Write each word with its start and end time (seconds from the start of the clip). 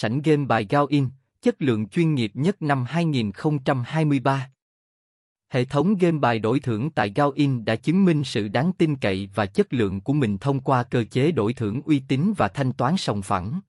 Sảnh 0.00 0.22
game 0.22 0.44
bài 0.44 0.66
Gao 0.70 0.86
In, 0.86 1.08
chất 1.42 1.62
lượng 1.62 1.88
chuyên 1.88 2.14
nghiệp 2.14 2.30
nhất 2.34 2.62
năm 2.62 2.84
2023. 2.88 4.50
Hệ 5.48 5.64
thống 5.64 5.96
game 5.96 6.18
bài 6.18 6.38
đổi 6.38 6.60
thưởng 6.60 6.90
tại 6.90 7.12
Gao 7.14 7.30
In 7.30 7.64
đã 7.64 7.76
chứng 7.76 8.04
minh 8.04 8.24
sự 8.24 8.48
đáng 8.48 8.72
tin 8.78 8.96
cậy 8.96 9.30
và 9.34 9.46
chất 9.46 9.72
lượng 9.72 10.00
của 10.00 10.12
mình 10.12 10.38
thông 10.38 10.60
qua 10.60 10.82
cơ 10.82 11.04
chế 11.10 11.30
đổi 11.30 11.52
thưởng 11.52 11.82
uy 11.82 12.02
tín 12.08 12.32
và 12.36 12.48
thanh 12.48 12.72
toán 12.72 12.96
sòng 12.96 13.22
phẳng. 13.22 13.60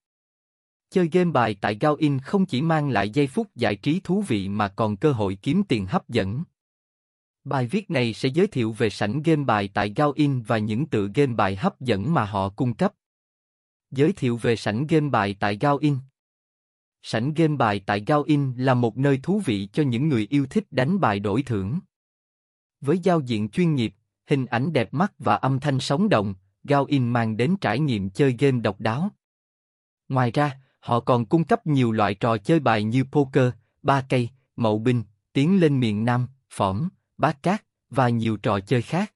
Chơi 0.89 1.09
game 1.11 1.31
bài 1.31 1.55
tại 1.61 1.77
Gao 1.81 1.95
In 1.95 2.19
không 2.19 2.45
chỉ 2.45 2.61
mang 2.61 2.89
lại 2.89 3.09
giây 3.09 3.27
phút 3.27 3.55
giải 3.55 3.75
trí 3.75 3.99
thú 4.03 4.21
vị 4.21 4.49
mà 4.49 4.67
còn 4.67 4.97
cơ 4.97 5.11
hội 5.11 5.37
kiếm 5.41 5.63
tiền 5.63 5.85
hấp 5.85 6.09
dẫn. 6.09 6.43
Bài 7.43 7.67
viết 7.67 7.89
này 7.89 8.13
sẽ 8.13 8.29
giới 8.29 8.47
thiệu 8.47 8.71
về 8.71 8.89
sảnh 8.89 9.21
game 9.21 9.43
bài 9.43 9.69
tại 9.73 9.93
Gao 9.95 10.11
In 10.11 10.41
và 10.41 10.57
những 10.57 10.85
tựa 10.85 11.07
game 11.15 11.33
bài 11.33 11.55
hấp 11.55 11.81
dẫn 11.81 12.13
mà 12.13 12.25
họ 12.25 12.49
cung 12.49 12.73
cấp. 12.73 12.93
Giới 13.91 14.13
thiệu 14.13 14.37
về 14.37 14.55
sảnh 14.55 14.87
game 14.87 15.09
bài 15.09 15.35
tại 15.39 15.57
Gao 15.61 15.77
In. 15.77 15.97
Sảnh 17.03 17.33
game 17.33 17.55
bài 17.55 17.81
tại 17.85 18.03
Gao 18.07 18.23
In 18.23 18.53
là 18.57 18.73
một 18.73 18.97
nơi 18.97 19.19
thú 19.23 19.41
vị 19.45 19.69
cho 19.73 19.83
những 19.83 20.09
người 20.09 20.27
yêu 20.29 20.47
thích 20.49 20.71
đánh 20.71 20.99
bài 20.99 21.19
đổi 21.19 21.43
thưởng. 21.43 21.79
Với 22.81 22.99
giao 22.99 23.19
diện 23.19 23.49
chuyên 23.49 23.75
nghiệp, 23.75 23.93
hình 24.27 24.45
ảnh 24.45 24.73
đẹp 24.73 24.93
mắt 24.93 25.13
và 25.19 25.35
âm 25.35 25.59
thanh 25.59 25.79
sống 25.79 26.09
động, 26.09 26.35
Gao 26.63 26.85
In 26.85 27.09
mang 27.09 27.37
đến 27.37 27.55
trải 27.61 27.79
nghiệm 27.79 28.09
chơi 28.09 28.35
game 28.39 28.59
độc 28.59 28.79
đáo. 28.79 29.09
Ngoài 30.09 30.31
ra, 30.31 30.59
họ 30.79 30.99
còn 30.99 31.25
cung 31.25 31.43
cấp 31.43 31.67
nhiều 31.67 31.91
loại 31.91 32.15
trò 32.15 32.37
chơi 32.37 32.59
bài 32.59 32.83
như 32.83 33.03
poker, 33.03 33.53
ba 33.81 34.05
cây, 34.09 34.29
mậu 34.55 34.79
binh, 34.79 35.03
tiến 35.33 35.59
lên 35.59 35.79
miền 35.79 36.05
Nam, 36.05 36.27
phỏm, 36.49 36.89
bát 37.17 37.43
cát 37.43 37.65
và 37.89 38.09
nhiều 38.09 38.37
trò 38.37 38.59
chơi 38.59 38.81
khác. 38.81 39.13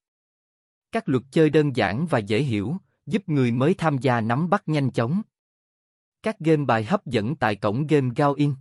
Các 0.92 1.10
luật 1.10 1.24
chơi 1.32 1.50
đơn 1.50 1.76
giản 1.76 2.06
và 2.10 2.20
dễ 2.20 2.42
hiểu, 2.42 2.78
giúp 3.06 3.30
người 3.30 3.52
mới 3.52 3.74
tham 3.74 3.98
gia 3.98 4.22
nắm 4.22 4.50
bắt 4.50 4.64
nhanh 4.66 4.92
chóng. 4.92 5.22
Các 6.24 6.40
game 6.40 6.66
bài 6.66 6.84
hấp 6.84 7.06
dẫn 7.06 7.36
tại 7.36 7.56
cổng 7.56 7.88
game 7.88 8.10
Gao 8.16 8.34
In. 8.34 8.54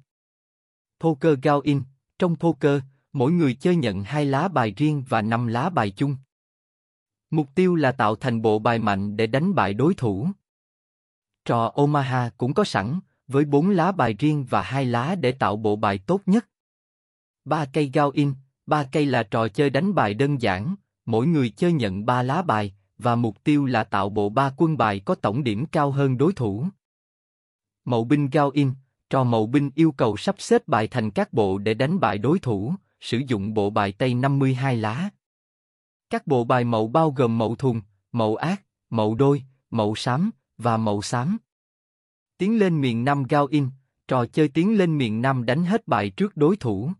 Poker 1.00 1.38
Gao 1.42 1.60
In, 1.60 1.82
trong 2.18 2.36
poker, 2.36 2.82
mỗi 3.12 3.32
người 3.32 3.54
chơi 3.54 3.77
nhận 3.77 4.04
hai 4.04 4.24
lá 4.24 4.48
bài 4.48 4.74
riêng 4.77 5.04
và 5.08 5.22
năm 5.22 5.46
lá 5.46 5.70
bài 5.70 5.91
chung. 5.91 6.16
Mục 7.30 7.48
tiêu 7.54 7.74
là 7.74 7.92
tạo 7.92 8.16
thành 8.16 8.42
bộ 8.42 8.58
bài 8.58 8.78
mạnh 8.78 9.16
để 9.16 9.27
đánh 9.27 9.54
bại 9.54 9.74
đối 9.74 9.94
thủ. 9.94 10.28
Trò 11.44 11.72
Omaha 11.74 12.30
cũng 12.38 12.54
có 12.54 12.64
sẵn, 12.64 13.00
với 13.27 13.44
bốn 13.44 13.70
lá 13.70 13.92
bài 13.92 14.14
riêng 14.14 14.47
và 14.50 14.62
hai 14.62 14.84
lá 14.84 15.14
để 15.14 15.32
tạo 15.32 15.56
bộ 15.56 15.76
bài 15.76 15.98
tốt 15.98 16.20
nhất. 16.26 16.48
Ba 17.44 17.66
cây 17.72 17.91
Gao 17.94 18.10
In, 18.10 18.34
ba 18.66 18.84
cây 18.92 19.06
là 19.06 19.22
trò 19.22 19.48
chơi 19.48 19.70
đánh 19.70 19.94
bài 19.94 20.14
đơn 20.14 20.42
giản, 20.42 20.74
mỗi 21.06 21.26
người 21.26 21.50
chơi 21.50 21.72
nhận 21.72 22.06
ba 22.06 22.22
lá 22.22 22.42
bài, 22.42 22.74
và 22.98 23.16
mục 23.16 23.44
tiêu 23.44 23.66
là 23.66 23.84
tạo 23.84 24.08
bộ 24.08 24.28
ba 24.28 24.52
quân 24.56 24.76
bài 24.76 25.00
có 25.00 25.14
tổng 25.14 25.44
điểm 25.44 25.66
cao 25.66 25.91
hơn 25.91 26.19
đối 26.19 26.32
thủ. 26.32 26.66
Mậu 27.84 28.05
binh 28.05 28.30
Gao 28.30 28.50
In, 28.50 28.72
trò 29.11 29.25
mậu 29.25 29.47
binh 29.47 29.70
yêu 29.75 29.92
cầu 29.92 30.16
sắp 30.16 30.34
xếp 30.38 30.69
bài 30.69 30.88
thành 30.88 31.11
các 31.11 31.33
bộ 31.33 31.58
để 31.58 31.75
đánh 31.75 32.00
bại 32.00 32.19
đối 32.19 32.38
thủ, 32.38 32.75
sử 33.00 33.19
dụng 33.27 33.55
bộ 33.55 33.70
bài 33.70 33.92
Tây 33.92 34.14
52 34.14 34.77
lá. 34.77 35.11
Các 36.10 36.27
bộ 36.27 36.44
bài 36.44 36.64
mậu 36.64 36.88
bao 36.88 37.10
gồm 37.10 37.38
mậu 37.38 37.55
thùng, 37.55 37.80
mậu 38.12 38.36
ác, 38.36 38.62
mậu 38.91 39.14
đôi, 39.14 39.42
mậu 39.70 39.94
xám 39.94 40.30
và 40.58 40.77
mậu 40.77 41.03
xám. 41.03 41.38
Tiến 42.38 42.58
lên 42.58 42.80
miền 42.80 43.05
Nam 43.05 43.22
Gao 43.22 43.47
In, 43.47 43.69
trò 44.08 44.27
chơi 44.27 44.48
tiến 44.48 44.78
lên 44.78 44.98
miền 44.98 45.22
Nam 45.22 45.47
đánh 45.47 45.64
hết 45.64 45.88
bài 45.88 46.10
trước 46.10 46.36
đối 46.36 46.56
thủ. 46.56 46.91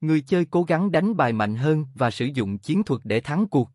Người 0.00 0.20
chơi 0.20 0.44
cố 0.44 0.62
gắng 0.62 0.90
đánh 0.92 1.16
bài 1.16 1.32
mạnh 1.32 1.56
hơn 1.56 1.86
và 1.94 2.10
sử 2.10 2.24
dụng 2.24 2.58
chiến 2.58 2.82
thuật 2.82 3.00
để 3.04 3.20
thắng 3.20 3.46
cuộc. 3.46 3.70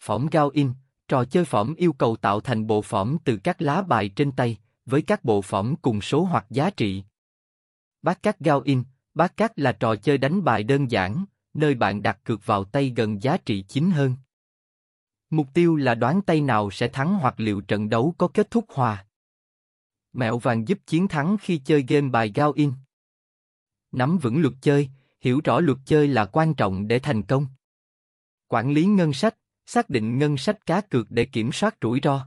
Phỏm 0.00 0.26
Gao 0.26 0.48
In, 0.48 0.72
trò 1.08 1.24
chơi 1.24 1.44
phỏm 1.44 1.74
yêu 1.74 1.92
cầu 1.92 2.16
tạo 2.16 2.40
thành 2.40 2.66
bộ 2.66 2.82
phỏm 2.82 3.16
từ 3.24 3.36
các 3.36 3.62
lá 3.62 3.82
bài 3.82 4.08
trên 4.08 4.32
tay, 4.32 4.58
với 4.86 5.02
các 5.02 5.24
bộ 5.24 5.42
phẩm 5.42 5.74
cùng 5.82 6.00
số 6.00 6.24
hoặc 6.24 6.46
giá 6.50 6.70
trị. 6.70 7.04
Bát 8.02 8.22
cát 8.22 8.38
Gao 8.38 8.60
In, 8.60 8.82
bát 9.14 9.36
cát 9.36 9.58
là 9.58 9.72
trò 9.72 9.96
chơi 9.96 10.18
đánh 10.18 10.44
bài 10.44 10.62
đơn 10.62 10.90
giản, 10.90 11.24
nơi 11.54 11.74
bạn 11.74 12.02
đặt 12.02 12.18
cược 12.24 12.46
vào 12.46 12.64
tay 12.64 12.92
gần 12.96 13.22
giá 13.22 13.36
trị 13.36 13.64
chính 13.68 13.90
hơn. 13.90 14.16
Mục 15.30 15.46
tiêu 15.54 15.76
là 15.76 15.94
đoán 15.94 16.22
tay 16.22 16.40
nào 16.40 16.70
sẽ 16.70 16.88
thắng 16.88 17.14
hoặc 17.14 17.40
liệu 17.40 17.60
trận 17.60 17.88
đấu 17.88 18.14
có 18.18 18.28
kết 18.28 18.50
thúc 18.50 18.64
hòa. 18.68 19.06
Mẹo 20.12 20.38
vàng 20.38 20.68
giúp 20.68 20.78
chiến 20.86 21.08
thắng 21.08 21.36
khi 21.40 21.58
chơi 21.58 21.84
game 21.88 22.08
bài 22.08 22.32
Gao 22.34 22.52
In. 22.52 22.72
Nắm 23.92 24.18
vững 24.18 24.40
luật 24.40 24.54
chơi, 24.60 24.88
hiểu 25.20 25.40
rõ 25.44 25.60
luật 25.60 25.78
chơi 25.84 26.08
là 26.08 26.24
quan 26.24 26.54
trọng 26.54 26.88
để 26.88 26.98
thành 26.98 27.22
công. 27.22 27.46
Quản 28.48 28.72
lý 28.72 28.84
ngân 28.84 29.12
sách, 29.12 29.36
xác 29.66 29.90
định 29.90 30.18
ngân 30.18 30.36
sách 30.36 30.66
cá 30.66 30.80
cược 30.80 31.10
để 31.10 31.24
kiểm 31.24 31.52
soát 31.52 31.76
rủi 31.82 32.00
ro. 32.02 32.26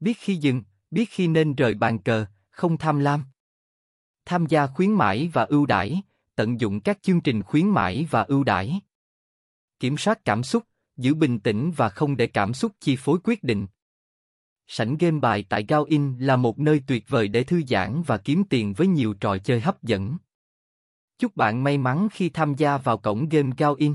Biết 0.00 0.16
khi 0.18 0.36
dừng, 0.36 0.62
biết 0.90 1.08
khi 1.10 1.28
nên 1.28 1.54
rời 1.54 1.74
bàn 1.74 1.98
cờ, 1.98 2.26
không 2.50 2.78
tham 2.78 2.98
lam. 2.98 3.24
Tham 4.24 4.46
gia 4.46 4.66
khuyến 4.66 4.92
mãi 4.92 5.30
và 5.32 5.44
ưu 5.44 5.66
đãi, 5.66 6.02
tận 6.34 6.60
dụng 6.60 6.80
các 6.80 7.02
chương 7.02 7.20
trình 7.20 7.42
khuyến 7.42 7.68
mãi 7.68 8.06
và 8.10 8.22
ưu 8.22 8.44
đãi. 8.44 8.80
Kiểm 9.80 9.96
soát 9.96 10.24
cảm 10.24 10.42
xúc, 10.42 10.62
giữ 10.96 11.14
bình 11.14 11.40
tĩnh 11.40 11.72
và 11.76 11.88
không 11.88 12.16
để 12.16 12.26
cảm 12.26 12.54
xúc 12.54 12.72
chi 12.80 12.96
phối 12.96 13.18
quyết 13.24 13.44
định. 13.44 13.66
Sảnh 14.66 14.96
game 14.96 15.20
bài 15.20 15.44
tại 15.48 15.64
Gao 15.68 15.84
In 15.84 16.18
là 16.18 16.36
một 16.36 16.58
nơi 16.58 16.82
tuyệt 16.86 17.04
vời 17.08 17.28
để 17.28 17.44
thư 17.44 17.62
giãn 17.68 18.02
và 18.06 18.18
kiếm 18.18 18.44
tiền 18.50 18.72
với 18.72 18.86
nhiều 18.86 19.14
trò 19.14 19.38
chơi 19.38 19.60
hấp 19.60 19.82
dẫn. 19.82 20.16
Chúc 21.18 21.36
bạn 21.36 21.64
may 21.64 21.78
mắn 21.78 22.08
khi 22.12 22.28
tham 22.28 22.54
gia 22.54 22.78
vào 22.78 22.98
cổng 22.98 23.28
game 23.28 23.50
Gao 23.58 23.74
In. 23.74 23.94